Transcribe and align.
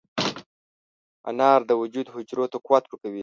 انار 1.29 1.59
د 1.69 1.71
وجود 1.81 2.07
حجرو 2.13 2.45
ته 2.51 2.57
قوت 2.65 2.83
ورکوي. 2.87 3.19